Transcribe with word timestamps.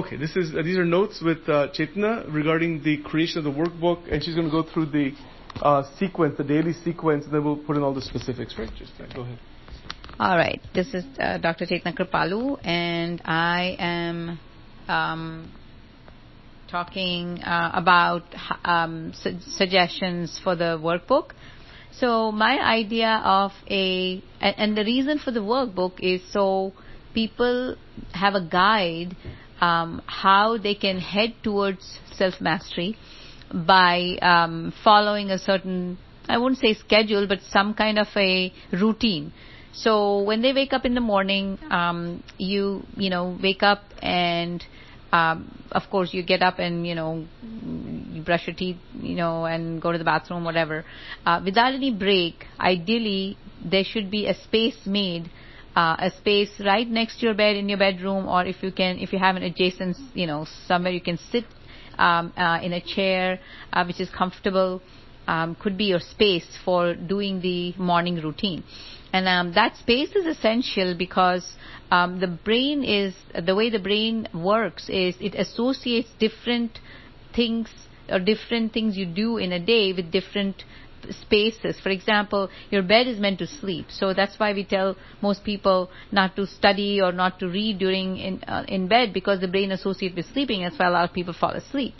Okay, 0.00 0.16
this 0.16 0.34
is 0.34 0.54
uh, 0.54 0.62
these 0.62 0.78
are 0.78 0.84
notes 0.86 1.20
with 1.20 1.46
uh, 1.46 1.68
Chetna 1.74 2.24
regarding 2.32 2.82
the 2.82 3.02
creation 3.02 3.36
of 3.36 3.44
the 3.44 3.50
workbook, 3.50 4.10
and 4.10 4.24
she's 4.24 4.34
going 4.34 4.46
to 4.46 4.50
go 4.50 4.62
through 4.62 4.86
the 4.86 5.12
uh, 5.60 5.82
sequence, 5.98 6.38
the 6.38 6.44
daily 6.44 6.72
sequence, 6.72 7.26
and 7.26 7.34
then 7.34 7.44
we'll 7.44 7.58
put 7.58 7.76
in 7.76 7.82
all 7.82 7.92
the 7.92 8.00
specifics. 8.00 8.54
Right? 8.58 8.70
Just 8.78 8.92
uh, 8.98 9.14
go 9.14 9.20
ahead. 9.20 9.38
All 10.18 10.38
right. 10.38 10.58
This 10.74 10.94
is 10.94 11.04
uh, 11.18 11.36
Dr. 11.36 11.66
Chetna 11.66 11.94
Kripalu, 11.94 12.58
and 12.64 13.20
I 13.26 13.76
am 13.78 14.38
um, 14.88 15.52
talking 16.70 17.42
uh, 17.42 17.70
about 17.74 18.22
um, 18.64 19.12
su- 19.14 19.36
suggestions 19.48 20.40
for 20.42 20.56
the 20.56 20.80
workbook. 20.82 21.32
So 21.92 22.32
my 22.32 22.58
idea 22.58 23.20
of 23.22 23.52
a 23.68 24.24
and 24.40 24.78
the 24.78 24.84
reason 24.84 25.18
for 25.18 25.30
the 25.30 25.40
workbook 25.40 26.00
is 26.00 26.22
so 26.32 26.72
people 27.12 27.76
have 28.14 28.34
a 28.34 28.40
guide 28.40 29.14
um, 29.60 30.02
how 30.06 30.58
they 30.58 30.74
can 30.74 30.98
head 30.98 31.34
towards 31.42 31.98
self 32.16 32.40
mastery 32.40 32.96
by 33.52 34.16
um, 34.22 34.72
following 34.84 35.30
a 35.30 35.38
certain 35.38 35.98
I 36.28 36.38
won't 36.38 36.58
say 36.58 36.74
schedule, 36.74 37.26
but 37.26 37.40
some 37.50 37.74
kind 37.74 37.98
of 37.98 38.06
a 38.16 38.52
routine. 38.72 39.32
So 39.72 40.22
when 40.22 40.42
they 40.42 40.52
wake 40.52 40.72
up 40.72 40.84
in 40.84 40.94
the 40.94 41.00
morning, 41.00 41.58
um, 41.70 42.22
you 42.38 42.84
you 42.96 43.10
know 43.10 43.36
wake 43.42 43.62
up 43.62 43.82
and 44.00 44.64
um, 45.12 45.64
of 45.72 45.82
course 45.90 46.14
you 46.14 46.22
get 46.22 46.42
up 46.42 46.58
and 46.58 46.86
you 46.86 46.94
know 46.94 47.26
you 48.12 48.22
brush 48.22 48.46
your 48.46 48.54
teeth, 48.54 48.76
you 49.00 49.16
know, 49.16 49.44
and 49.44 49.82
go 49.82 49.92
to 49.92 49.98
the 49.98 50.04
bathroom, 50.04 50.44
whatever. 50.44 50.84
Uh, 51.26 51.40
without 51.44 51.74
any 51.74 51.92
break, 51.92 52.46
ideally 52.58 53.36
there 53.64 53.84
should 53.84 54.10
be 54.10 54.26
a 54.26 54.34
space 54.34 54.86
made. 54.86 55.30
Uh, 55.76 55.94
a 56.00 56.10
space 56.18 56.50
right 56.64 56.88
next 56.88 57.20
to 57.20 57.26
your 57.26 57.34
bed 57.34 57.54
in 57.54 57.68
your 57.68 57.78
bedroom, 57.78 58.26
or 58.26 58.44
if 58.44 58.60
you 58.60 58.72
can, 58.72 58.98
if 58.98 59.12
you 59.12 59.18
have 59.20 59.36
an 59.36 59.44
adjacent, 59.44 59.96
you 60.14 60.26
know, 60.26 60.44
somewhere 60.66 60.92
you 60.92 61.00
can 61.00 61.16
sit 61.30 61.44
um, 61.96 62.32
uh, 62.36 62.58
in 62.60 62.72
a 62.72 62.80
chair 62.80 63.38
uh, 63.72 63.84
which 63.84 64.00
is 64.00 64.10
comfortable, 64.10 64.82
um, 65.28 65.54
could 65.54 65.78
be 65.78 65.84
your 65.84 66.00
space 66.00 66.58
for 66.64 66.94
doing 66.94 67.40
the 67.40 67.72
morning 67.76 68.16
routine. 68.16 68.64
And 69.12 69.28
um, 69.28 69.54
that 69.54 69.76
space 69.76 70.10
is 70.16 70.26
essential 70.26 70.94
because 70.96 71.48
um, 71.90 72.20
the 72.20 72.26
brain 72.26 72.84
is 72.84 73.14
the 73.46 73.54
way 73.54 73.70
the 73.70 73.78
brain 73.78 74.28
works 74.32 74.88
is 74.88 75.14
it 75.20 75.34
associates 75.34 76.08
different 76.18 76.78
things 77.34 77.68
or 78.08 78.18
different 78.18 78.72
things 78.72 78.96
you 78.96 79.06
do 79.06 79.36
in 79.36 79.52
a 79.52 79.64
day 79.64 79.92
with 79.92 80.10
different 80.10 80.64
spaces. 81.10 81.78
For 81.80 81.90
example, 81.90 82.50
your 82.70 82.82
bed 82.82 83.06
is 83.06 83.18
meant 83.18 83.38
to 83.40 83.46
sleep, 83.46 83.86
so 83.90 84.14
that's 84.14 84.38
why 84.38 84.52
we 84.52 84.64
tell 84.64 84.96
most 85.20 85.44
people 85.44 85.90
not 86.12 86.36
to 86.36 86.46
study 86.46 87.00
or 87.00 87.12
not 87.12 87.38
to 87.40 87.48
read 87.48 87.78
during 87.78 88.16
in 88.18 88.42
uh, 88.44 88.64
in 88.68 88.88
bed 88.88 89.12
because 89.12 89.40
the 89.40 89.48
brain 89.48 89.72
associates 89.72 90.16
with 90.16 90.26
sleeping. 90.32 90.62
That's 90.62 90.78
why 90.78 90.86
a 90.86 90.90
lot 90.90 91.08
of 91.08 91.14
people 91.14 91.34
fall 91.34 91.50
asleep. 91.52 91.94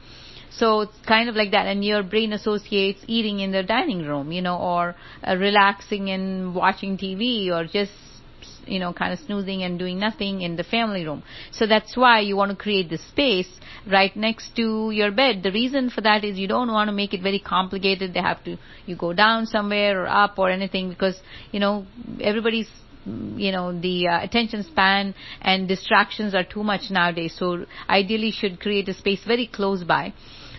So 0.50 0.80
it's 0.80 0.98
kind 1.06 1.28
of 1.28 1.36
like 1.36 1.52
that, 1.52 1.66
and 1.66 1.84
your 1.84 2.02
brain 2.02 2.32
associates 2.32 3.00
eating 3.06 3.40
in 3.40 3.52
the 3.52 3.62
dining 3.62 4.04
room, 4.04 4.32
you 4.32 4.42
know, 4.42 4.58
or 4.58 4.96
uh, 5.26 5.36
relaxing 5.36 6.10
and 6.10 6.54
watching 6.54 6.98
TV, 6.98 7.50
or 7.50 7.64
just 7.64 7.92
you 8.66 8.78
know, 8.78 8.92
kind 8.92 9.12
of 9.12 9.18
snoozing 9.20 9.62
and 9.62 9.78
doing 9.78 9.98
nothing 9.98 10.42
in 10.42 10.56
the 10.56 10.64
family 10.64 11.04
room. 11.04 11.22
So 11.50 11.66
that's 11.66 11.96
why 11.96 12.20
you 12.20 12.36
want 12.36 12.50
to 12.50 12.56
create 12.56 12.90
this 12.90 13.04
space 13.08 13.48
right 13.90 14.14
next 14.16 14.54
to 14.56 14.90
your 14.90 15.10
bed. 15.10 15.42
The 15.42 15.52
reason 15.52 15.90
for 15.90 16.00
that 16.02 16.24
is 16.24 16.38
you 16.38 16.48
don't 16.48 16.72
want 16.72 16.88
to 16.88 16.92
make 16.92 17.14
it 17.14 17.22
very 17.22 17.38
complicated. 17.38 18.14
They 18.14 18.20
have 18.20 18.42
to, 18.44 18.56
you 18.86 18.96
go 18.96 19.12
down 19.12 19.46
somewhere 19.46 20.02
or 20.02 20.08
up 20.08 20.38
or 20.38 20.50
anything 20.50 20.88
because, 20.88 21.20
you 21.52 21.60
know, 21.60 21.86
everybody's 22.20 22.68
you 23.36 23.50
know 23.50 23.78
the 23.80 24.08
uh, 24.08 24.22
attention 24.22 24.62
span 24.62 25.14
and 25.40 25.66
distractions 25.66 26.34
are 26.34 26.44
too 26.44 26.62
much 26.62 26.90
nowadays 26.90 27.34
so 27.34 27.64
ideally 27.88 28.30
should 28.30 28.60
create 28.60 28.86
a 28.90 28.94
space 28.94 29.20
very 29.26 29.46
close 29.46 29.82
by 29.82 30.12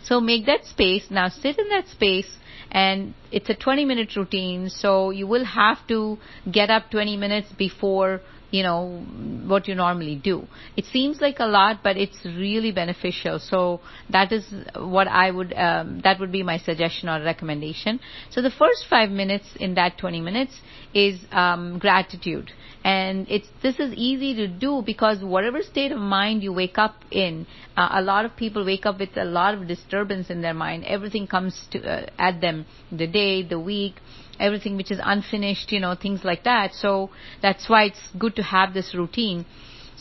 so 0.04 0.20
make 0.20 0.46
that 0.46 0.66
space. 0.66 1.06
Now 1.10 1.30
sit 1.30 1.58
in 1.58 1.70
that 1.70 1.88
space 1.88 2.38
and 2.72 3.14
it's 3.32 3.50
a 3.50 3.56
20 3.56 3.86
minute 3.86 4.16
routine. 4.16 4.70
So 4.70 5.10
you 5.10 5.28
will 5.28 5.46
have 5.46 5.86
to 5.88 6.18
get 6.52 6.70
up 6.70 6.90
20 6.92 7.18
minutes 7.18 7.52
before 7.58 8.22
you 8.52 8.64
know 8.64 9.00
what 9.48 9.68
you 9.68 9.76
normally 9.76 10.16
do. 10.16 10.48
It 10.78 10.86
seems 10.86 11.22
like 11.22 11.40
a 11.40 11.46
lot 11.46 11.82
but 11.84 11.98
it's 11.98 12.24
really 12.26 12.72
beneficial. 12.72 13.40
So 13.40 13.80
that 14.10 14.32
is 14.32 14.46
what 14.76 15.08
i 15.08 15.32
would 15.32 15.54
um, 15.54 16.02
that 16.04 16.20
would 16.20 16.32
be 16.32 16.44
my 16.44 16.58
suggestion 16.58 17.10
or 17.10 17.24
recommendation. 17.24 18.00
So 18.30 18.42
the 18.42 18.52
first 18.52 18.86
5 18.90 19.10
minutes 19.10 19.48
in 19.60 19.76
that 19.76 19.98
20 19.98 20.22
minutes 20.22 20.60
is 20.94 21.20
um, 21.32 21.80
gratitude. 21.80 22.52
And 22.84 23.28
it's 23.30 23.48
this 23.62 23.80
is 23.80 23.94
easy 23.94 24.34
to 24.36 24.48
do 24.48 24.82
because 24.84 25.24
whatever 25.24 25.62
state 25.62 25.92
of 25.92 26.00
mind 26.00 26.42
you 26.44 26.52
wake 26.52 26.78
up 26.78 26.96
in 27.12 27.46
uh, 27.78 27.90
a 27.92 28.02
lot 28.02 28.26
of 28.26 28.36
people 28.36 28.66
wake 28.66 28.86
up 28.86 29.00
with 29.00 29.16
a 29.18 29.24
lot 29.24 29.54
of 29.54 29.68
disturbance 29.68 30.30
in 30.30 30.42
their 30.42 30.56
mind. 30.56 30.84
Everything 30.86 31.28
comes 31.28 31.68
to 31.72 31.84
uh, 31.84 32.08
at 32.18 32.42
them 32.42 32.66
the 32.92 33.08
day 33.08 33.44
the 33.44 33.60
week 33.60 33.96
everything 34.40 34.76
which 34.78 34.92
is 34.92 35.00
unfinished 35.04 35.72
you 35.72 35.80
know 35.80 35.96
things 35.96 36.24
like 36.24 36.44
that 36.44 36.74
so 36.74 37.10
that's 37.42 37.70
why 37.70 37.86
it's 37.86 38.02
good 38.18 38.36
to 38.36 38.44
have 38.44 38.74
this 38.74 38.94
routine 38.96 39.46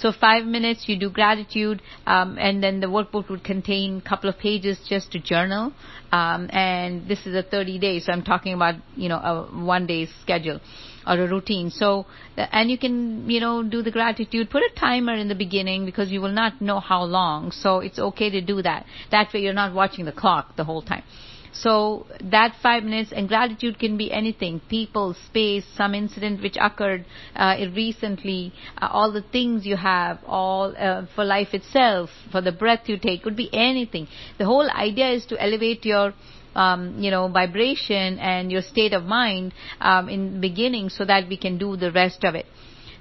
so 0.00 0.12
five 0.12 0.46
minutes, 0.46 0.88
you 0.88 0.98
do 0.98 1.10
gratitude, 1.10 1.82
um, 2.06 2.38
and 2.40 2.62
then 2.62 2.80
the 2.80 2.86
workbook 2.86 3.28
would 3.28 3.44
contain 3.44 3.98
a 3.98 4.08
couple 4.08 4.30
of 4.30 4.38
pages 4.38 4.78
just 4.88 5.12
to 5.12 5.18
journal. 5.18 5.74
Um, 6.10 6.48
and 6.52 7.06
this 7.06 7.26
is 7.26 7.34
a 7.34 7.42
30 7.42 7.78
day, 7.78 8.00
so 8.00 8.10
I'm 8.10 8.22
talking 8.22 8.54
about 8.54 8.76
you 8.96 9.10
know 9.10 9.18
a 9.18 9.64
one 9.64 9.86
day 9.86 10.08
schedule 10.22 10.60
or 11.06 11.20
a 11.20 11.28
routine. 11.28 11.70
So, 11.70 12.06
uh, 12.38 12.46
and 12.50 12.70
you 12.70 12.78
can, 12.78 13.28
you 13.28 13.40
know, 13.40 13.62
do 13.62 13.82
the 13.82 13.90
gratitude. 13.90 14.48
Put 14.48 14.62
a 14.62 14.70
timer 14.74 15.14
in 15.14 15.28
the 15.28 15.34
beginning 15.34 15.84
because 15.84 16.10
you 16.10 16.22
will 16.22 16.32
not 16.32 16.62
know 16.62 16.80
how 16.80 17.02
long. 17.02 17.52
So 17.52 17.80
it's 17.80 17.98
okay 17.98 18.30
to 18.30 18.40
do 18.40 18.62
that. 18.62 18.86
That 19.10 19.32
way 19.34 19.40
you're 19.40 19.52
not 19.52 19.74
watching 19.74 20.06
the 20.06 20.12
clock 20.12 20.56
the 20.56 20.64
whole 20.64 20.82
time. 20.82 21.02
So 21.52 22.06
that 22.22 22.54
five 22.62 22.84
minutes 22.84 23.12
and 23.12 23.28
gratitude 23.28 23.78
can 23.78 23.96
be 23.96 24.12
anything, 24.12 24.60
people, 24.68 25.14
space, 25.26 25.64
some 25.76 25.94
incident 25.94 26.42
which 26.42 26.56
occurred 26.60 27.04
uh, 27.34 27.56
recently, 27.74 28.52
uh, 28.80 28.88
all 28.90 29.12
the 29.12 29.22
things 29.22 29.66
you 29.66 29.76
have, 29.76 30.20
all 30.26 30.74
uh, 30.78 31.06
for 31.14 31.24
life 31.24 31.52
itself, 31.52 32.10
for 32.30 32.40
the 32.40 32.52
breath 32.52 32.88
you 32.88 32.98
take, 32.98 33.22
could 33.22 33.36
be 33.36 33.50
anything. 33.52 34.06
The 34.38 34.46
whole 34.46 34.70
idea 34.70 35.10
is 35.10 35.26
to 35.26 35.42
elevate 35.42 35.84
your 35.84 36.14
um, 36.54 36.98
you 36.98 37.10
know, 37.10 37.28
vibration 37.28 38.18
and 38.18 38.50
your 38.50 38.62
state 38.62 38.92
of 38.92 39.04
mind 39.04 39.54
um, 39.80 40.08
in 40.08 40.34
the 40.34 40.40
beginning 40.40 40.88
so 40.88 41.04
that 41.04 41.28
we 41.28 41.36
can 41.36 41.58
do 41.58 41.76
the 41.76 41.92
rest 41.92 42.24
of 42.24 42.34
it. 42.34 42.46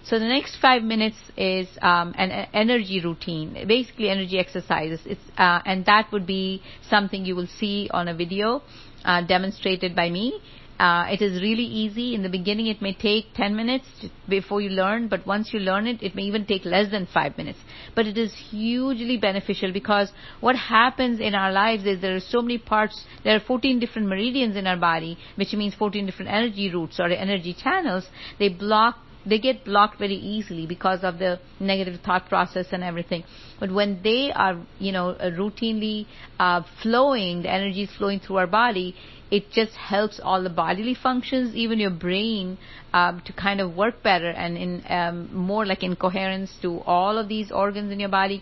So 0.04 0.18
the 0.18 0.28
next 0.28 0.56
five 0.58 0.82
minutes 0.82 1.18
is 1.38 1.68
um, 1.82 2.16
an 2.18 2.32
energy 2.54 3.02
routine, 3.02 3.66
basically 3.68 4.10
energy 4.10 4.40
exercises. 4.40 5.02
It's 5.06 5.22
uh, 5.38 5.62
and 5.66 5.86
that 5.86 6.12
would 6.12 6.26
be 6.26 6.64
something 6.90 7.26
you 7.26 7.36
will 7.36 7.48
see 7.60 7.90
on 7.94 8.08
a 8.08 8.16
video 8.16 8.62
uh, 9.06 9.22
demonstrated 9.22 9.96
by 9.96 10.10
me. 10.10 10.40
Uh, 10.80 11.08
it 11.12 11.22
is 11.22 11.42
really 11.42 11.66
easy. 11.66 12.16
In 12.16 12.24
the 12.24 12.30
beginning, 12.30 12.68
it 12.68 12.82
may 12.82 12.94
take 12.94 13.34
10 13.34 13.54
minutes 13.54 13.86
before 14.30 14.62
you 14.62 14.70
learn, 14.70 15.10
but 15.10 15.28
once 15.28 15.54
you 15.54 15.60
learn 15.60 15.86
it, 15.88 16.02
it 16.02 16.16
may 16.16 16.22
even 16.22 16.46
take 16.46 16.64
less 16.64 16.90
than 16.90 17.06
5 17.06 17.38
minutes. 17.38 17.60
But 17.96 18.08
it 18.08 18.18
is 18.18 18.34
hugely 18.34 19.18
beneficial 19.18 19.74
because 19.74 20.10
what 20.40 20.56
happens 20.56 21.20
in 21.20 21.36
our 21.36 21.52
lives 21.52 21.86
is 21.86 22.00
there 22.00 22.16
are 22.16 22.22
so 22.22 22.42
many 22.42 22.60
parts, 22.60 23.04
there 23.26 23.36
are 23.36 23.42
14 23.42 23.78
different 23.80 24.08
meridians 24.08 24.56
in 24.56 24.68
our 24.68 24.78
body, 24.78 25.18
which 25.36 25.52
means 25.52 25.76
14 25.76 26.06
different 26.06 26.32
energy 26.32 26.74
routes 26.74 26.98
or 26.98 27.08
energy 27.08 27.54
channels. 27.54 28.08
They 28.40 28.48
block 28.48 29.00
they 29.30 29.40
get 29.40 29.64
blocked 29.66 30.00
very 30.00 30.16
easily 30.16 30.66
because 30.66 31.04
of 31.04 31.20
the 31.20 31.40
negative 31.60 32.00
thought 32.02 32.28
process 32.28 32.68
and 32.72 32.84
everything. 32.84 33.24
But 33.60 33.72
when 33.72 34.02
they 34.04 34.32
are, 34.32 34.58
you 34.80 34.92
know, 34.92 35.16
routinely 35.22 36.08
uh, 36.40 36.64
flowing, 36.82 37.44
the 37.44 37.52
energy 37.52 37.84
is 37.84 37.92
flowing 37.98 38.20
through 38.20 38.38
our 38.38 38.48
body, 38.48 38.96
it 39.32 39.52
just 39.52 39.74
helps 39.74 40.20
all 40.20 40.42
the 40.42 40.50
bodily 40.50 40.96
functions, 40.96 41.56
even 41.56 41.80
your 41.80 41.92
brain, 41.92 42.58
um, 42.94 43.22
to 43.26 43.34
kind 43.34 43.62
of 43.62 43.76
work 43.76 44.02
better 44.02 44.30
and 44.30 44.58
in 44.58 44.84
um, 44.90 45.34
more 45.36 45.66
like 45.66 45.84
in 45.84 45.96
coherence 45.96 46.52
to 46.62 46.80
all 46.82 47.18
of 47.18 47.28
these 47.28 47.52
organs 47.52 47.92
in 47.92 48.00
your 48.00 48.10
body. 48.10 48.42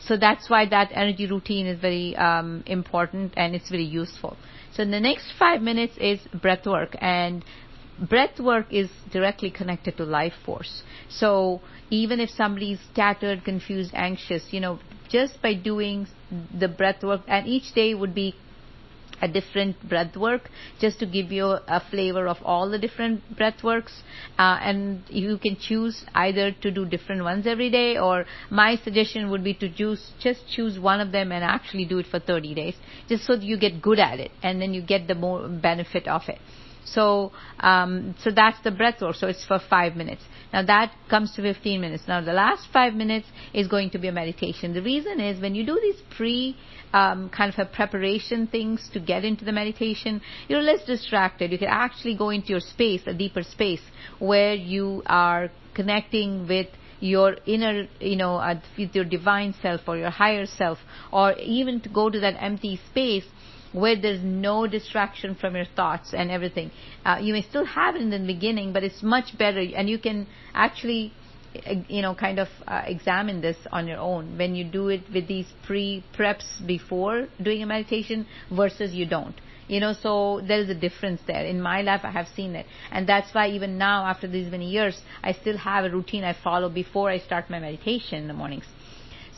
So 0.00 0.16
that's 0.16 0.48
why 0.48 0.66
that 0.68 0.90
energy 0.92 1.26
routine 1.26 1.66
is 1.66 1.80
very 1.80 2.14
um, 2.16 2.62
important 2.66 3.34
and 3.36 3.54
it's 3.54 3.68
very 3.68 3.84
useful. 3.84 4.36
So 4.72 4.84
the 4.84 5.00
next 5.00 5.32
five 5.38 5.60
minutes 5.60 5.94
is 5.98 6.20
breath 6.40 6.66
work, 6.66 6.94
and 7.00 7.44
breath 8.00 8.38
work 8.38 8.66
is 8.70 8.90
directly 9.10 9.50
connected 9.50 9.96
to 9.96 10.04
life 10.04 10.34
force. 10.44 10.82
So 11.08 11.60
even 11.90 12.20
if 12.20 12.30
somebody's 12.30 12.78
scattered, 12.92 13.44
confused, 13.44 13.92
anxious, 13.94 14.52
you 14.52 14.60
know, 14.60 14.78
just 15.08 15.40
by 15.42 15.54
doing 15.54 16.06
the 16.56 16.68
breath 16.68 17.02
work, 17.02 17.22
and 17.26 17.46
each 17.46 17.72
day 17.74 17.94
would 17.94 18.14
be 18.14 18.34
a 19.20 19.28
different 19.28 19.76
breath 19.88 20.16
work 20.16 20.48
just 20.80 21.00
to 21.00 21.06
give 21.06 21.32
you 21.32 21.44
a 21.44 21.82
flavor 21.90 22.28
of 22.28 22.36
all 22.44 22.70
the 22.70 22.78
different 22.78 23.20
breath 23.36 23.62
works 23.64 24.02
uh, 24.38 24.58
and 24.62 25.02
you 25.08 25.36
can 25.38 25.56
choose 25.56 26.04
either 26.14 26.52
to 26.52 26.70
do 26.70 26.84
different 26.84 27.24
ones 27.24 27.46
every 27.46 27.70
day 27.70 27.98
or 27.98 28.24
my 28.50 28.76
suggestion 28.76 29.28
would 29.30 29.42
be 29.42 29.54
to 29.54 29.68
choose 29.68 30.12
just 30.20 30.48
choose 30.48 30.78
one 30.78 31.00
of 31.00 31.10
them 31.10 31.32
and 31.32 31.42
actually 31.42 31.84
do 31.84 31.98
it 31.98 32.06
for 32.06 32.20
30 32.20 32.54
days 32.54 32.76
just 33.08 33.24
so 33.24 33.34
you 33.34 33.58
get 33.58 33.82
good 33.82 33.98
at 33.98 34.20
it 34.20 34.30
and 34.42 34.62
then 34.62 34.72
you 34.72 34.82
get 34.82 35.08
the 35.08 35.14
more 35.14 35.48
benefit 35.48 36.06
of 36.06 36.22
it 36.28 36.38
So, 36.92 37.32
um, 37.60 38.14
so 38.22 38.30
that's 38.30 38.60
the 38.62 38.70
breath 38.70 39.00
work. 39.00 39.16
So 39.16 39.26
it's 39.26 39.44
for 39.44 39.58
five 39.58 39.96
minutes. 39.96 40.22
Now 40.52 40.62
that 40.64 40.92
comes 41.10 41.34
to 41.36 41.42
15 41.42 41.80
minutes. 41.80 42.04
Now 42.08 42.20
the 42.20 42.32
last 42.32 42.68
five 42.72 42.94
minutes 42.94 43.26
is 43.52 43.68
going 43.68 43.90
to 43.90 43.98
be 43.98 44.08
a 44.08 44.12
meditation. 44.12 44.72
The 44.72 44.82
reason 44.82 45.20
is 45.20 45.40
when 45.40 45.54
you 45.54 45.64
do 45.66 45.78
these 45.80 46.00
pre 46.16 46.56
um, 46.92 47.28
kind 47.28 47.52
of 47.52 47.58
a 47.58 47.66
preparation 47.66 48.46
things 48.46 48.88
to 48.92 49.00
get 49.00 49.24
into 49.24 49.44
the 49.44 49.52
meditation, 49.52 50.20
you're 50.48 50.62
less 50.62 50.84
distracted. 50.86 51.52
You 51.52 51.58
can 51.58 51.68
actually 51.68 52.16
go 52.16 52.30
into 52.30 52.48
your 52.48 52.60
space, 52.60 53.02
a 53.06 53.14
deeper 53.14 53.42
space, 53.42 53.82
where 54.18 54.54
you 54.54 55.02
are 55.06 55.50
connecting 55.74 56.48
with 56.48 56.68
your 57.00 57.36
inner, 57.46 57.86
you 58.00 58.16
know, 58.16 58.36
uh, 58.36 58.60
with 58.76 58.94
your 58.94 59.04
divine 59.04 59.54
self 59.62 59.82
or 59.86 59.96
your 59.96 60.10
higher 60.10 60.46
self, 60.46 60.78
or 61.12 61.32
even 61.34 61.80
to 61.80 61.88
go 61.88 62.10
to 62.10 62.18
that 62.20 62.42
empty 62.42 62.80
space 62.90 63.24
where 63.72 64.00
there's 64.00 64.22
no 64.22 64.66
distraction 64.66 65.34
from 65.34 65.56
your 65.56 65.66
thoughts 65.76 66.14
and 66.14 66.30
everything. 66.30 66.70
Uh, 67.04 67.18
you 67.20 67.32
may 67.32 67.42
still 67.42 67.64
have 67.64 67.94
it 67.96 68.02
in 68.02 68.10
the 68.10 68.18
beginning, 68.18 68.72
but 68.72 68.82
it's 68.84 69.02
much 69.02 69.36
better, 69.38 69.60
and 69.76 69.88
you 69.88 69.98
can 69.98 70.26
actually, 70.54 71.12
uh, 71.66 71.74
you 71.88 72.02
know, 72.02 72.14
kind 72.14 72.38
of 72.38 72.48
uh, 72.66 72.82
examine 72.86 73.40
this 73.40 73.56
on 73.72 73.86
your 73.86 73.98
own 73.98 74.36
when 74.38 74.54
you 74.54 74.64
do 74.64 74.88
it 74.88 75.02
with 75.12 75.28
these 75.28 75.46
pre 75.66 76.04
preps 76.16 76.66
before 76.66 77.28
doing 77.42 77.62
a 77.62 77.66
meditation 77.66 78.26
versus 78.50 78.92
you 78.92 79.06
don't. 79.06 79.40
You 79.68 79.80
know, 79.80 79.92
so 79.92 80.40
there 80.48 80.60
is 80.60 80.70
a 80.70 80.74
difference 80.74 81.20
there. 81.26 81.44
In 81.44 81.60
my 81.60 81.82
life, 81.82 82.00
I 82.02 82.10
have 82.10 82.28
seen 82.28 82.56
it. 82.56 82.64
And 82.90 83.06
that's 83.06 83.34
why 83.34 83.50
even 83.50 83.76
now, 83.76 84.06
after 84.06 84.26
these 84.26 84.50
many 84.50 84.70
years, 84.70 84.98
I 85.22 85.32
still 85.32 85.58
have 85.58 85.84
a 85.84 85.90
routine 85.90 86.24
I 86.24 86.32
follow 86.32 86.70
before 86.70 87.10
I 87.10 87.18
start 87.18 87.50
my 87.50 87.58
meditation 87.58 88.22
in 88.22 88.28
the 88.28 88.34
mornings. 88.34 88.64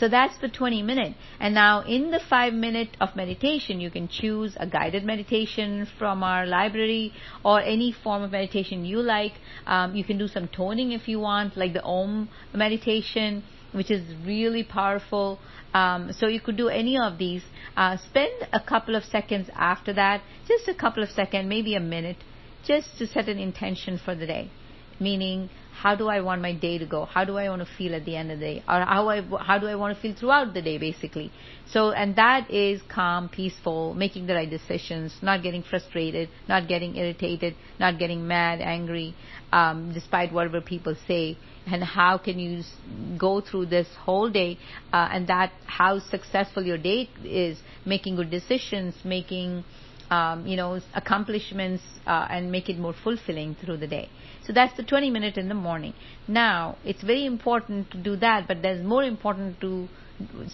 So 0.01 0.09
that's 0.09 0.39
the 0.39 0.49
20 0.49 0.83
minute. 0.83 1.15
And 1.39 1.53
now 1.55 1.83
in 1.83 2.11
the 2.11 2.21
5 2.21 2.55
minute 2.55 2.97
of 3.03 3.15
meditation, 3.15 3.81
you 3.83 3.91
can 3.91 4.09
choose 4.09 4.57
a 4.59 4.67
guided 4.67 5.05
meditation 5.05 5.87
from 5.99 6.23
our 6.23 6.47
library 6.47 7.13
or 7.45 7.61
any 7.61 7.93
form 7.93 8.23
of 8.23 8.31
meditation 8.33 8.87
you 8.87 9.03
like. 9.03 9.35
Um, 9.67 9.95
you 9.95 10.03
can 10.03 10.17
do 10.17 10.27
some 10.27 10.49
toning 10.49 10.93
if 10.93 11.07
you 11.07 11.21
want, 11.21 11.55
like 11.55 11.75
the 11.75 11.83
Om 11.83 12.31
meditation, 12.55 13.43
which 13.73 13.91
is 13.91 14.03
really 14.25 14.65
powerful. 14.65 15.39
Um, 15.75 16.15
so 16.15 16.29
you 16.29 16.41
could 16.41 16.57
do 16.57 16.69
any 16.69 16.97
of 16.99 17.19
these. 17.19 17.43
Uh, 17.77 17.99
spend 17.99 18.49
a 18.55 18.61
couple 18.61 18.97
of 18.97 19.05
seconds 19.05 19.51
after 19.55 19.93
that, 19.93 20.23
just 20.49 20.67
a 20.67 20.75
couple 20.75 21.03
of 21.03 21.11
seconds, 21.11 21.47
maybe 21.47 21.75
a 21.75 21.81
minute, 21.81 22.25
just 22.65 22.97
to 22.97 23.07
set 23.07 23.29
an 23.29 23.39
intention 23.39 24.01
for 24.03 24.15
the 24.15 24.27
day. 24.27 24.51
Meaning, 24.99 25.51
how 25.83 25.95
do 25.95 26.09
I 26.09 26.21
want 26.21 26.43
my 26.43 26.53
day 26.53 26.77
to 26.77 26.85
go? 26.85 27.07
How 27.07 27.25
do 27.25 27.39
I 27.39 27.49
want 27.49 27.63
to 27.63 27.69
feel 27.79 27.95
at 27.95 28.05
the 28.05 28.15
end 28.15 28.31
of 28.31 28.39
the 28.39 28.45
day? 28.45 28.59
Or 28.69 28.81
how 28.85 29.09
I, 29.09 29.23
how 29.41 29.59
do 29.59 29.67
I 29.67 29.77
want 29.77 29.97
to 29.97 30.03
feel 30.03 30.15
throughout 30.15 30.53
the 30.53 30.61
day, 30.61 30.77
basically? 30.77 31.33
So, 31.73 31.93
and 31.93 32.15
that 32.17 32.51
is 32.51 32.83
calm, 32.95 33.31
peaceful, 33.31 33.95
making 33.95 34.27
the 34.27 34.35
right 34.35 34.51
decisions, 34.51 35.15
not 35.23 35.43
getting 35.43 35.63
frustrated, 35.63 36.29
not 36.47 36.69
getting 36.69 36.97
irritated, 36.97 37.55
not 37.79 37.99
getting 37.99 38.29
mad, 38.29 38.61
angry, 38.61 39.15
um, 39.53 39.95
despite 39.95 40.35
whatever 40.35 40.61
people 40.61 40.95
say. 41.09 41.39
And 41.67 41.83
how 41.83 42.19
can 42.19 42.39
you 42.39 42.63
go 43.17 43.41
through 43.41 43.67
this 43.67 43.89
whole 44.05 44.29
day, 44.29 44.59
uh, 44.93 45.09
and 45.11 45.29
that 45.29 45.51
how 45.65 45.99
successful 45.99 46.63
your 46.63 46.79
day 46.79 47.09
is, 47.25 47.59
making 47.87 48.17
good 48.17 48.31
decisions, 48.31 48.95
making 49.03 49.65
um, 50.11 50.47
you 50.47 50.57
know, 50.57 50.81
accomplishments 50.95 51.83
uh, 52.07 52.27
and 52.31 52.51
make 52.51 52.69
it 52.69 52.79
more 52.79 52.95
fulfilling 53.05 53.55
through 53.55 53.77
the 53.77 53.87
day. 53.87 54.09
So 54.47 54.53
that's 54.53 54.77
the 54.77 54.83
20 54.83 55.11
minute 55.11 55.37
in 55.37 55.49
the 55.49 55.55
morning. 55.55 55.95
Now, 56.27 56.77
it's 56.85 57.03
very 57.03 57.25
important 57.25 57.91
to 57.93 57.99
do 57.99 58.17
that, 58.17 58.49
but 58.49 58.63
there's 58.63 58.85
more 58.85 59.05
important 59.05 59.61
to 59.61 59.89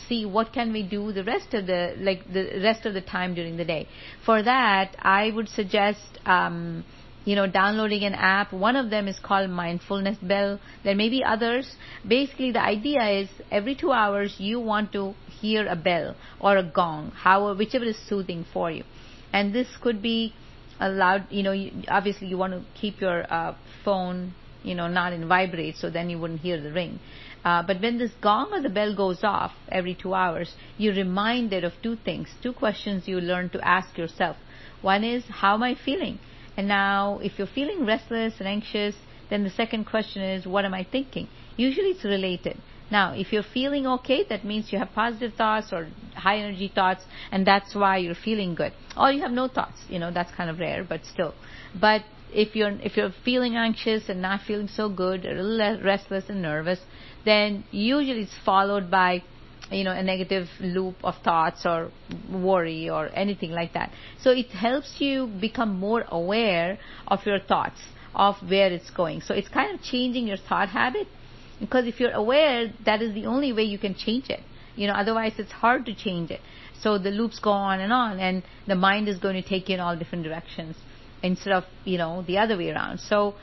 see 0.08 0.25
what 0.25 0.53
can 0.53 0.73
we 0.73 0.82
do 0.82 1.12
the 1.12 1.25
rest 1.25 1.53
of 1.55 1.67
the 1.67 1.97
like 1.99 2.32
the 2.32 2.61
rest 2.62 2.87
of 2.87 2.94
the 2.94 3.00
time 3.00 3.35
during 3.35 3.56
the 3.56 3.64
day. 3.64 3.88
For 4.25 4.43
that, 4.43 4.97
I 5.00 5.31
would 5.35 5.49
suggest 5.49 6.20
um, 6.25 6.85
you 7.25 7.35
know, 7.35 7.47
downloading 7.49 8.05
an 8.05 8.14
app. 8.14 8.53
One 8.53 8.76
of 8.76 8.91
them 8.91 9.08
is 9.08 9.19
called 9.19 9.50
Mindfulness 9.50 10.19
Bell. 10.23 10.61
There 10.85 10.94
may 10.94 11.08
be 11.08 11.25
others. 11.25 11.75
Basically, 12.06 12.53
the 12.53 12.62
idea 12.62 13.03
is 13.08 13.29
every 13.50 13.75
two 13.75 13.91
hours 13.91 14.37
you 14.38 14.61
want 14.61 14.93
to 14.93 15.14
hear 15.41 15.67
a 15.67 15.75
bell 15.75 16.14
or 16.38 16.56
a 16.56 16.62
gong, 16.62 17.11
however, 17.11 17.58
whichever 17.58 17.85
is 17.85 17.99
soothing 18.08 18.44
for 18.53 18.70
you 18.70 18.85
and 19.37 19.53
this 19.53 19.69
could 19.83 20.00
be 20.00 20.33
allowed 20.81 21.27
you 21.31 21.43
know 21.43 21.53
you, 21.53 21.71
obviously 21.88 22.27
you 22.27 22.38
want 22.38 22.55
to 22.55 22.81
keep 22.81 23.00
your 23.03 23.19
uh, 23.33 23.55
phone 23.85 24.33
you 24.62 24.75
know 24.75 24.88
not 24.88 25.12
in 25.12 25.29
vibrate 25.29 25.77
so 25.77 25.91
then 25.91 26.09
you 26.11 26.19
wouldn't 26.19 26.41
hear 26.41 26.61
the 26.61 26.73
ring. 26.73 26.99
Uh, 27.44 27.62
but 27.62 27.81
when 27.81 27.99
this 27.99 28.11
gong 28.21 28.49
or 28.53 28.61
the 28.61 28.69
bell 28.79 28.94
goes 28.97 29.23
off 29.23 29.53
every 29.69 29.94
two 29.94 30.15
hours 30.15 30.55
you're 30.79 30.94
reminded 30.94 31.65
of 31.65 31.73
two 31.83 31.97
things 31.97 32.29
two 32.43 32.53
questions 32.53 33.06
you 33.06 33.21
learn 33.21 33.50
to 33.50 33.61
ask 33.77 33.99
yourself. 33.99 34.37
One 34.81 35.05
is 35.05 35.25
how 35.43 35.55
am 35.55 35.62
i 35.62 35.75
feeling? 35.75 36.19
And 36.56 36.67
now 36.67 37.21
if 37.23 37.39
you're 37.39 37.55
feeling 37.59 37.85
restless 37.85 38.35
and 38.39 38.49
anxious 38.49 38.97
then 39.29 39.44
the 39.44 39.50
second 39.50 39.85
question 39.85 40.23
is 40.23 40.47
what 40.47 40.65
am 40.65 40.73
i 40.73 40.82
thinking 40.82 41.29
usually 41.56 41.91
it's 41.91 42.05
related 42.05 42.58
now, 42.91 43.14
if 43.14 43.32
you're 43.32 43.43
feeling 43.43 43.87
okay, 43.87 44.25
that 44.29 44.44
means 44.44 44.73
you 44.73 44.79
have 44.79 44.93
positive 44.93 45.35
thoughts 45.35 45.73
or 45.73 45.88
high 46.14 46.38
energy 46.38 46.70
thoughts, 46.73 47.03
and 47.32 47.47
that's 47.47 47.75
why 47.75 47.97
you're 47.99 48.14
feeling 48.14 48.55
good. 48.55 48.73
Or 48.97 49.11
you 49.11 49.23
have 49.23 49.32
no 49.32 49.49
thoughts. 49.49 49.79
You 49.88 49.99
know, 49.99 50.12
that's 50.12 50.32
kind 50.32 50.49
of 50.49 50.61
rare, 50.61 50.85
but 50.85 51.05
still. 51.05 51.35
But 51.79 52.03
if 52.32 52.55
you're 52.55 52.70
if 52.81 52.97
you're 52.97 53.12
feeling 53.25 53.56
anxious 53.56 54.08
and 54.08 54.23
not 54.23 54.43
feeling 54.43 54.69
so 54.69 54.88
good, 54.88 55.26
a 55.26 55.35
little 55.35 55.82
restless 55.82 56.29
and 56.29 56.43
nervous, 56.43 56.79
then 57.25 57.64
usually 57.73 58.23
it's 58.23 58.35
followed 58.44 58.88
by 58.88 59.25
you 59.73 59.82
know 59.82 59.91
a 59.91 60.03
negative 60.03 60.47
loop 60.61 60.94
of 61.03 61.17
thoughts 61.25 61.67
or 61.67 61.91
worry 62.31 62.88
or 62.88 63.11
anything 63.14 63.50
like 63.50 63.73
that. 63.73 63.91
So 64.20 64.31
it 64.31 64.50
helps 64.50 65.00
you 65.00 65.26
become 65.41 65.76
more 65.76 66.05
aware 66.06 66.79
of 67.08 67.26
your 67.26 67.41
thoughts, 67.41 67.81
of 68.14 68.37
where 68.49 68.73
it's 68.73 68.91
going. 68.91 69.23
So 69.23 69.35
it's 69.35 69.49
kind 69.49 69.75
of 69.75 69.82
changing 69.82 70.29
your 70.29 70.37
thought 70.37 70.69
habit 70.69 71.08
because 71.61 71.87
if 71.87 72.00
you're 72.00 72.12
aware, 72.12 72.73
that 72.85 73.03
is 73.03 73.14
the 73.14 73.26
only 73.26 73.53
way 73.53 73.62
you 73.64 73.79
can 73.79 73.94
change 73.94 74.29
it. 74.29 74.41
You 74.75 74.87
know, 74.87 74.93
otherwise 74.93 75.32
it's 75.38 75.53
hard 75.53 75.87
to 75.87 75.94
change 75.94 76.31
it. 76.31 76.41
So 76.81 76.99
the 76.99 77.11
loops 77.11 77.38
go 77.38 77.50
on 77.50 77.81
and 77.81 77.93
on, 77.93 78.20
and 78.20 78.43
the 78.67 78.75
mind 78.75 79.08
is 79.08 79.19
going 79.19 79.41
to 79.43 79.49
take 79.49 79.69
you 79.69 79.75
in 79.75 79.81
all 79.81 79.97
different 79.97 80.25
directions 80.25 80.76
instead 81.23 81.53
of, 81.53 81.64
you 81.85 81.97
know, 81.97 82.23
the 82.26 82.38
other 82.38 82.56
way 82.56 82.70
around. 82.70 83.00
So 83.00 83.35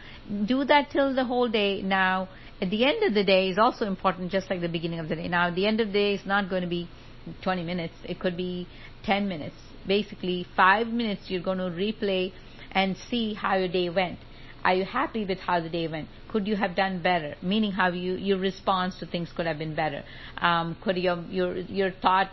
do 0.45 0.63
that 0.65 0.91
till 0.91 1.15
the 1.15 1.25
whole 1.25 1.49
day. 1.49 1.81
Now, 1.81 2.29
at 2.61 2.69
the 2.69 2.85
end 2.85 3.03
of 3.03 3.13
the 3.13 3.23
day 3.23 3.49
is 3.49 3.57
also 3.57 3.85
important, 3.85 4.31
just 4.31 4.49
like 4.49 4.61
the 4.61 4.69
beginning 4.69 4.99
of 4.99 5.09
the 5.09 5.15
day. 5.15 5.27
Now, 5.27 5.47
at 5.47 5.55
the 5.55 5.65
end 5.65 5.81
of 5.81 5.87
the 5.87 5.93
day 5.93 6.13
is 6.13 6.25
not 6.25 6.49
going 6.49 6.61
to 6.61 6.67
be 6.67 6.87
20 7.41 7.63
minutes. 7.63 7.93
It 8.03 8.19
could 8.19 8.37
be 8.37 8.67
10 9.03 9.27
minutes. 9.27 9.55
Basically, 9.87 10.45
five 10.55 10.87
minutes 10.87 11.23
you're 11.27 11.41
going 11.41 11.57
to 11.57 11.65
replay 11.65 12.31
and 12.71 12.95
see 12.95 13.33
how 13.33 13.57
your 13.57 13.67
day 13.67 13.89
went. 13.89 14.19
Are 14.63 14.73
you 14.73 14.85
happy 14.85 15.25
with 15.25 15.39
how 15.39 15.59
the 15.59 15.69
day 15.69 15.87
went? 15.87 16.07
Could 16.29 16.47
you 16.47 16.55
have 16.55 16.75
done 16.75 17.01
better? 17.01 17.35
Meaning, 17.41 17.71
how 17.73 17.89
you 17.89 18.13
your 18.15 18.37
response 18.37 18.97
to 18.99 19.05
things 19.05 19.31
could 19.35 19.45
have 19.45 19.57
been 19.57 19.75
better. 19.75 20.03
Um, 20.37 20.77
could 20.81 20.97
your 20.97 21.21
your 21.29 21.57
your 21.57 21.91
thought 21.91 22.29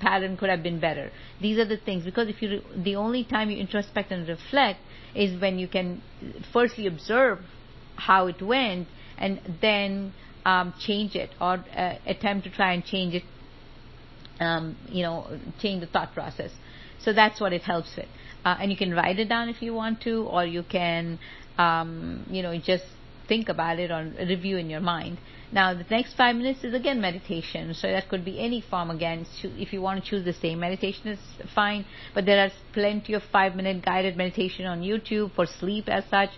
pattern 0.00 0.36
could 0.36 0.50
have 0.50 0.62
been 0.62 0.80
better. 0.80 1.12
These 1.40 1.58
are 1.58 1.64
the 1.64 1.76
things 1.76 2.04
because 2.04 2.28
if 2.28 2.42
you 2.42 2.62
the 2.76 2.96
only 2.96 3.24
time 3.24 3.50
you 3.50 3.58
introspect 3.58 4.10
and 4.10 4.26
reflect 4.26 4.80
is 5.14 5.40
when 5.40 5.58
you 5.58 5.68
can 5.68 6.02
firstly 6.52 6.86
observe 6.86 7.38
how 7.96 8.26
it 8.26 8.42
went 8.42 8.88
and 9.18 9.40
then 9.60 10.12
um, 10.44 10.74
change 10.80 11.14
it 11.14 11.30
or 11.40 11.64
uh, 11.76 11.94
attempt 12.06 12.44
to 12.44 12.50
try 12.50 12.72
and 12.72 12.84
change 12.84 13.14
it. 13.14 13.22
Um, 14.40 14.76
you 14.88 15.02
know, 15.02 15.38
change 15.60 15.82
the 15.82 15.86
thought 15.86 16.14
process. 16.14 16.50
So 17.00 17.12
that's 17.12 17.40
what 17.42 17.52
it 17.52 17.60
helps 17.60 17.94
with. 17.94 18.06
Uh, 18.42 18.56
and 18.58 18.70
you 18.70 18.76
can 18.76 18.94
write 18.94 19.18
it 19.18 19.28
down 19.28 19.50
if 19.50 19.60
you 19.60 19.74
want 19.74 20.00
to, 20.02 20.22
or 20.22 20.46
you 20.46 20.62
can 20.62 21.18
um, 21.60 22.24
you 22.30 22.42
know, 22.42 22.56
just 22.58 22.84
think 23.28 23.48
about 23.48 23.78
it 23.78 23.90
or 23.90 24.02
review 24.26 24.56
in 24.56 24.70
your 24.70 24.80
mind. 24.80 25.18
Now, 25.52 25.74
the 25.74 25.84
next 25.90 26.14
five 26.14 26.34
minutes 26.36 26.64
is 26.64 26.74
again 26.74 27.00
meditation. 27.00 27.74
So 27.74 27.88
that 27.88 28.08
could 28.08 28.24
be 28.24 28.40
any 28.40 28.60
form 28.60 28.90
again. 28.90 29.26
If 29.42 29.72
you 29.72 29.80
want 29.82 30.02
to 30.02 30.10
choose 30.10 30.24
the 30.24 30.32
same 30.32 30.60
meditation, 30.60 31.08
is 31.08 31.18
fine. 31.54 31.84
But 32.14 32.24
there 32.24 32.40
are 32.44 32.50
plenty 32.72 33.14
of 33.14 33.22
five 33.30 33.54
minute 33.54 33.84
guided 33.84 34.16
meditation 34.16 34.66
on 34.66 34.82
YouTube 34.82 35.34
for 35.34 35.46
sleep 35.46 35.88
as 35.88 36.04
such. 36.10 36.30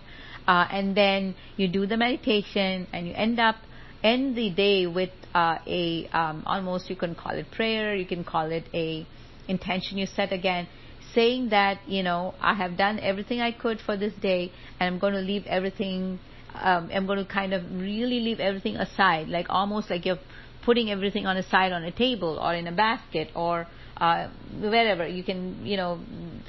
Uh, 0.47 0.67
and 0.69 0.95
then 0.95 1.35
you 1.55 1.67
do 1.67 1.85
the 1.85 1.95
meditation 1.95 2.87
and 2.91 3.07
you 3.07 3.13
end 3.13 3.39
up 3.39 3.55
end 4.03 4.35
the 4.35 4.49
day 4.49 4.85
with 4.85 5.11
uh, 5.33 5.57
a 5.65 6.07
um, 6.07 6.43
almost 6.45 6.89
you 6.89 6.97
can 6.97 7.15
call 7.15 7.33
it 7.33 7.49
prayer, 7.51 7.95
you 7.95 8.05
can 8.05 8.23
call 8.23 8.51
it 8.51 8.65
a 8.73 9.07
intention 9.47 9.97
you 9.97 10.05
set 10.05 10.33
again 10.33 10.67
saying 11.13 11.49
that, 11.49 11.79
you 11.87 12.03
know, 12.03 12.33
I 12.41 12.53
have 12.55 12.77
done 12.77 12.99
everything 12.99 13.41
I 13.41 13.51
could 13.51 13.79
for 13.79 13.97
this 13.97 14.13
day 14.13 14.51
and 14.79 14.93
I'm 14.93 14.99
going 14.99 15.13
to 15.13 15.21
leave 15.21 15.45
everything, 15.47 16.19
um, 16.55 16.89
I'm 16.93 17.05
going 17.05 17.19
to 17.19 17.25
kind 17.25 17.53
of 17.53 17.63
really 17.71 18.19
leave 18.19 18.39
everything 18.39 18.75
aside, 18.77 19.29
like 19.29 19.47
almost 19.49 19.89
like 19.89 20.05
you're 20.05 20.19
putting 20.63 20.89
everything 20.89 21.25
on 21.25 21.37
a 21.37 21.43
side 21.43 21.71
on 21.71 21.83
a 21.83 21.91
table 21.91 22.39
or 22.41 22.53
in 22.53 22.67
a 22.67 22.71
basket 22.71 23.29
or 23.35 23.67
uh, 23.97 24.27
wherever. 24.59 25.07
You 25.07 25.23
can, 25.23 25.65
you 25.65 25.77
know, 25.77 25.99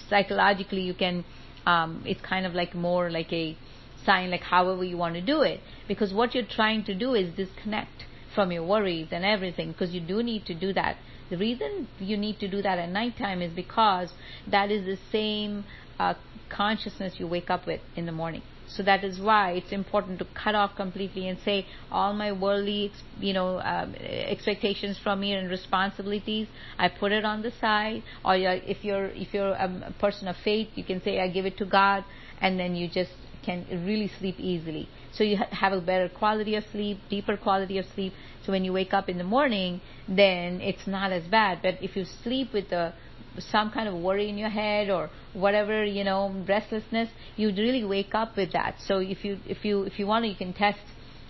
psychologically 0.09 0.83
you 0.83 0.95
can, 0.95 1.25
um, 1.67 2.03
it's 2.07 2.21
kind 2.21 2.47
of 2.47 2.55
like 2.55 2.75
more 2.75 3.11
like 3.11 3.33
a 3.33 3.57
sign, 4.05 4.31
like 4.31 4.43
however 4.43 4.85
you 4.85 4.97
want 4.97 5.15
to 5.15 5.21
do 5.21 5.43
it. 5.43 5.61
Because 5.89 6.13
what 6.13 6.35
you're 6.35 6.47
trying 6.47 6.85
to 6.85 6.95
do 6.95 7.15
is 7.15 7.35
disconnect 7.35 8.05
from 8.35 8.51
your 8.51 8.65
worries 8.65 9.09
and 9.13 9.25
everything 9.25 9.73
because 9.73 9.95
you 9.95 10.01
do 10.01 10.23
need 10.23 10.45
to 10.47 10.55
do 10.55 10.73
that. 10.73 10.97
The 11.31 11.37
reason 11.37 11.89
you 11.99 12.17
need 12.17 12.39
to 12.41 12.49
do 12.49 12.63
that 12.63 12.79
at 12.79 12.91
nighttime 12.91 13.43
is 13.43 13.53
because 13.53 14.13
that 14.51 14.71
is 14.71 14.85
the 14.85 14.99
same 15.11 15.65
uh, 15.99 16.15
consciousness 16.49 17.15
you 17.19 17.27
wake 17.27 17.51
up 17.51 17.67
with 17.67 17.81
in 17.97 18.07
the 18.07 18.13
morning. 18.13 18.43
So 18.67 18.83
that 18.83 19.05
is 19.05 19.21
why 19.21 19.53
it's 19.53 19.73
important 19.73 20.19
to 20.21 20.27
cut 20.35 20.55
off 20.55 20.75
completely 20.75 21.29
and 21.29 21.39
say 21.45 21.67
all 21.91 22.15
my 22.15 22.33
worldly, 22.33 22.93
you 23.21 23.33
know, 23.33 23.61
um, 23.61 23.95
expectations 23.95 24.99
from 24.99 25.21
me 25.21 25.33
and 25.33 25.51
responsibilities, 25.51 26.49
I 26.79 26.89
put 26.89 27.13
it 27.13 27.25
on 27.25 27.43
the 27.43 27.53
side. 27.61 28.03
Or 28.25 28.35
if 28.37 28.83
you're 28.83 29.07
if 29.07 29.35
you're 29.35 29.53
a 29.53 29.95
person 29.99 30.29
of 30.29 30.37
faith, 30.39 30.69
you 30.75 30.85
can 30.85 31.03
say 31.03 31.21
I 31.21 31.29
give 31.29 31.47
it 31.47 31.59
to 31.59 31.67
God, 31.67 32.05
and 32.41 32.59
then 32.59 32.75
you 32.75 32.89
just 32.89 33.13
can 33.45 33.67
really 33.87 34.11
sleep 34.19 34.37
easily. 34.39 34.89
So 35.13 35.25
you 35.25 35.37
ha- 35.37 35.49
have 35.51 35.73
a 35.73 35.81
better 35.81 36.09
quality 36.09 36.55
of 36.57 36.65
sleep, 36.73 36.99
deeper 37.09 37.37
quality 37.37 37.79
of 37.79 37.87
sleep. 37.95 38.13
So 38.45 38.53
when 38.53 38.65
you 38.65 38.73
wake 38.73 38.93
up 38.93 39.09
in 39.09 39.19
the 39.19 39.25
morning, 39.25 39.81
then 40.09 40.61
it's 40.61 40.87
not 40.87 41.13
as 41.13 41.25
bad. 41.25 41.61
But 41.63 41.79
if 41.83 41.97
you 41.97 42.05
sleep 42.05 42.53
with 42.53 42.73
a 42.73 42.95
some 43.39 43.71
kind 43.71 43.89
of 43.89 43.95
worry 43.95 44.29
in 44.29 44.39
your 44.39 44.49
head 44.49 44.89
or 44.91 45.11
whatever 45.33 45.85
you 45.85 46.05
know 46.05 46.33
restlessness 46.47 47.09
you 47.37 47.49
really 47.49 47.85
wake 47.85 48.15
up 48.15 48.37
with 48.37 48.53
that 48.53 48.77
so 48.79 48.99
if 48.99 49.25
you 49.25 49.37
if 49.49 49.65
you 49.65 49.83
if 49.83 49.99
you 49.99 50.07
want 50.07 50.25
you 50.25 50.37
can 50.37 50.53
test 50.53 50.79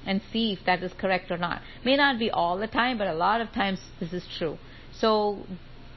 and 0.06 0.20
see 0.30 0.52
if 0.52 0.58
that 0.66 0.82
is 0.82 0.92
correct 0.98 1.30
or 1.30 1.38
not 1.38 1.62
may 1.82 1.96
not 1.96 2.18
be 2.18 2.30
all 2.30 2.58
the 2.58 2.66
time 2.66 2.98
but 2.98 3.06
a 3.06 3.14
lot 3.14 3.40
of 3.40 3.50
times 3.52 3.80
this 4.00 4.12
is 4.12 4.26
true 4.36 4.58
so 4.92 5.38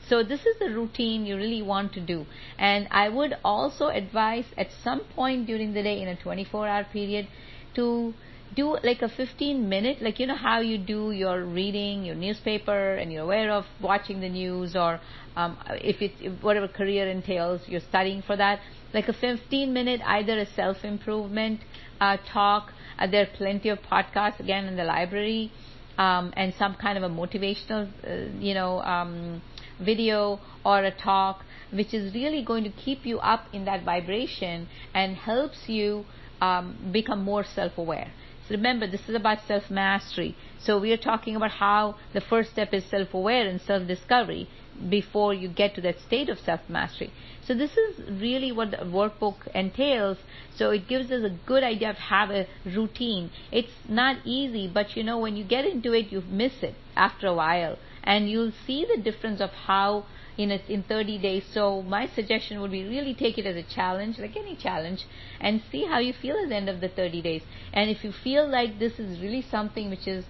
so 0.10 0.24
this 0.24 0.42
is 0.42 0.58
the 0.60 0.70
routine 0.70 1.26
you 1.26 1.36
really 1.36 1.62
want 1.62 1.94
to 1.94 2.00
do 2.00 2.26
and 2.58 2.88
i 2.92 3.10
would 3.10 3.36
also 3.44 3.88
advise 3.88 4.46
at 4.58 4.68
some 4.84 5.02
point 5.16 5.46
during 5.46 5.74
the 5.74 5.84
day 5.84 6.02
in 6.02 6.08
a 6.08 6.16
24 6.16 6.68
hour 6.68 6.84
period 6.92 7.28
to 7.76 8.14
do 8.56 8.78
like 8.84 9.02
a 9.02 9.10
15 9.10 9.68
minute 9.68 10.02
like 10.02 10.20
you 10.20 10.26
know 10.26 10.36
how 10.36 10.60
you 10.60 10.78
do 10.78 11.12
your 11.12 11.44
reading 11.44 12.06
your 12.06 12.16
newspaper 12.16 12.96
and 12.96 13.12
you're 13.12 13.24
aware 13.24 13.52
of 13.52 13.66
watching 13.82 14.22
the 14.22 14.30
news 14.30 14.76
or 14.76 15.00
um, 15.38 15.56
if 15.70 16.02
it's 16.02 16.16
if 16.20 16.42
whatever 16.42 16.68
career 16.68 17.08
entails, 17.08 17.62
you're 17.68 17.80
studying 17.80 18.24
for 18.24 18.36
that. 18.36 18.60
Like 18.92 19.08
a 19.08 19.14
15 19.14 19.72
minute, 19.72 20.02
either 20.04 20.40
a 20.40 20.48
self 20.48 20.84
improvement 20.84 21.62
uh, 22.02 22.18
talk. 22.34 22.74
Uh, 22.98 23.06
there 23.06 23.22
are 23.22 23.38
plenty 23.38 23.70
of 23.70 23.80
podcasts 23.84 24.40
again 24.40 24.66
in 24.66 24.76
the 24.76 24.84
library, 24.84 25.52
um, 26.00 26.34
and 26.36 26.56
some 26.56 26.74
kind 26.74 26.98
of 26.98 27.04
a 27.04 27.14
motivational, 27.14 27.88
uh, 28.04 28.36
you 28.40 28.56
know, 28.56 28.82
um, 28.82 29.44
video 29.80 30.40
or 30.66 30.84
a 30.84 30.92
talk, 30.92 31.44
which 31.72 31.94
is 31.94 32.14
really 32.14 32.44
going 32.44 32.64
to 32.64 32.70
keep 32.70 33.06
you 33.06 33.20
up 33.20 33.46
in 33.54 33.66
that 33.66 33.84
vibration 33.84 34.68
and 34.94 35.16
helps 35.16 35.70
you 35.70 36.06
um, 36.42 36.76
become 36.92 37.24
more 37.24 37.44
self 37.44 37.78
aware. 37.78 38.12
So 38.48 38.56
remember, 38.56 38.88
this 38.88 39.10
is 39.10 39.16
about 39.16 39.46
self 39.46 39.70
mastery. 39.70 40.36
So 40.60 40.80
we 40.80 40.94
are 40.94 40.98
talking 40.98 41.36
about 41.36 41.52
how 41.52 41.96
the 42.14 42.22
first 42.22 42.52
step 42.52 42.74
is 42.74 42.86
self 42.86 43.14
aware 43.14 43.46
and 43.46 43.60
self 43.60 43.88
discovery 43.88 44.48
before 44.90 45.34
you 45.34 45.50
get 45.50 45.76
to 45.76 45.82
that 45.82 46.00
state 46.00 46.30
of 46.30 46.40
self 46.40 46.62
mastery. 46.70 47.12
So 47.42 47.54
this 47.54 47.76
is 47.76 48.22
really 48.22 48.52
what 48.52 48.72
the 48.72 48.78
workbook 48.78 49.48
entails. 49.54 50.18
So 50.56 50.70
it 50.70 50.88
gives 50.88 51.12
us 51.12 51.24
a 51.24 51.38
good 51.46 51.64
idea 51.64 51.90
of 51.90 51.98
have 51.98 52.30
a 52.32 52.48
routine. 52.66 53.32
It's 53.52 53.74
not 53.90 54.18
easy, 54.24 54.68
but 54.68 54.96
you 54.96 55.04
know 55.04 55.18
when 55.18 55.36
you 55.36 55.44
get 55.44 55.66
into 55.66 55.94
it, 55.94 56.12
you 56.12 56.22
miss 56.22 56.64
it 56.64 56.76
after 56.96 57.28
a 57.28 57.34
while, 57.34 57.78
and 58.08 58.30
you'll 58.30 58.54
see 58.66 58.86
the 58.86 59.02
difference 59.02 59.42
of 59.42 59.50
how 59.52 60.06
in 60.38 60.50
a, 60.52 60.62
in 60.70 60.82
30 60.84 61.18
days. 61.20 61.44
So 61.54 61.82
my 61.82 62.08
suggestion 62.08 62.62
would 62.62 62.72
be 62.72 62.84
really 62.88 63.14
take 63.14 63.38
it 63.38 63.46
as 63.46 63.58
a 63.58 63.64
challenge, 63.64 64.18
like 64.18 64.38
any 64.38 64.56
challenge, 64.56 65.06
and 65.42 65.62
see 65.72 65.86
how 65.86 66.00
you 66.00 66.14
feel 66.14 66.38
at 66.42 66.48
the 66.48 66.56
end 66.56 66.70
of 66.70 66.80
the 66.80 66.88
30 66.88 67.22
days. 67.22 67.42
And 67.74 67.90
if 67.90 68.06
you 68.06 68.14
feel 68.24 68.50
like 68.50 68.80
this 68.80 68.94
is 68.98 69.20
really 69.20 69.42
something 69.42 69.90
which 69.90 70.08
is 70.08 70.24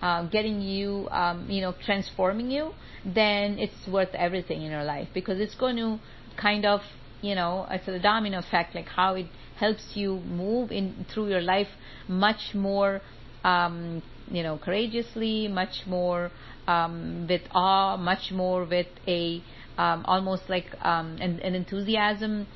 uh, 0.00 0.28
getting 0.28 0.60
you, 0.60 1.08
um, 1.10 1.50
you 1.50 1.60
know, 1.60 1.74
transforming 1.84 2.52
you, 2.52 2.70
then 3.04 3.58
it's 3.58 3.88
worth 3.88 4.14
everything 4.14 4.62
in 4.62 4.70
your 4.70 4.84
life 4.84 5.08
because 5.12 5.40
it's 5.40 5.56
going 5.56 5.76
to 5.76 5.98
kind 6.36 6.64
of, 6.64 6.82
you 7.20 7.34
know, 7.34 7.66
it's 7.68 7.88
a 7.88 7.98
domino 7.98 8.38
effect, 8.38 8.76
like 8.76 8.86
how 8.86 9.14
it 9.14 9.26
helps 9.56 9.96
you 9.96 10.20
move 10.20 10.70
in 10.70 11.04
through 11.12 11.30
your 11.30 11.42
life 11.42 11.68
much 12.06 12.54
more, 12.54 13.00
um, 13.42 14.02
you 14.30 14.42
know, 14.42 14.56
courageously, 14.58 15.48
much 15.48 15.86
more 15.86 16.30
um, 16.66 17.26
with 17.28 17.42
awe, 17.52 17.96
much 17.96 18.30
more 18.30 18.64
with 18.64 18.86
a 19.06 19.42
um, 19.76 20.04
almost 20.06 20.48
like 20.48 20.66
um, 20.82 21.16
an, 21.20 21.40
an 21.40 21.54
enthusiasm, 21.54 22.46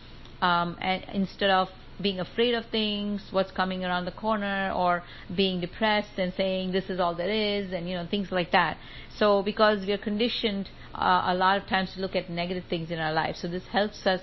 um, 0.41 0.77
and 0.81 1.05
instead 1.13 1.51
of 1.51 1.69
being 2.01 2.21
afraid 2.21 2.55
of 2.55 2.65
things, 2.67 3.23
what's 3.33 3.51
coming 3.51 3.85
around 3.85 4.05
the 4.05 4.13
corner, 4.13 4.73
or 4.75 5.03
being 5.35 5.61
depressed 5.61 6.17
and 6.17 6.33
saying 6.37 6.71
this 6.71 6.89
is 6.89 7.01
all 7.01 7.15
there 7.15 7.31
is, 7.31 7.73
and 7.73 7.89
you 7.89 7.97
know 7.97 8.07
things 8.09 8.31
like 8.31 8.53
that. 8.53 8.77
So 9.17 9.43
because 9.43 9.85
we 9.85 9.93
are 9.93 9.99
conditioned 9.99 10.71
uh, 10.95 11.25
a 11.27 11.35
lot 11.35 11.61
of 11.61 11.67
times 11.69 11.93
to 11.95 12.01
look 12.01 12.15
at 12.15 12.31
negative 12.31 12.65
things 12.71 12.91
in 12.91 12.99
our 12.99 13.13
life, 13.13 13.37
so 13.37 13.49
this 13.49 13.67
helps 13.67 14.07
us 14.07 14.21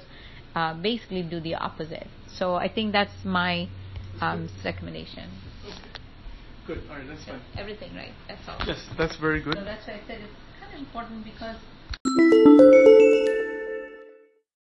uh, 0.56 0.74
basically 0.74 1.24
do 1.24 1.40
the 1.42 1.56
opposite. 1.56 2.08
So 2.28 2.56
I 2.56 2.70
think 2.70 2.94
that's 2.94 3.26
my 3.26 3.68
um, 4.22 4.50
recommendation. 4.64 5.30
Good. 6.68 6.82
All 6.90 6.98
right, 6.98 7.08
that's 7.08 7.24
fine. 7.26 7.42
Everything 7.58 7.94
right. 7.96 8.12
That's 8.28 8.42
all. 8.50 8.58
Yes, 8.66 8.84
that's 8.98 9.16
very 9.18 9.40
good. 9.44 9.54
So 9.54 9.64
that's 9.64 9.86
why 9.88 9.94
I 9.94 10.02
said 10.08 10.22
it's 10.22 10.34
kind 10.60 10.74
of 10.74 10.80
important 10.80 11.24
because 11.24 11.58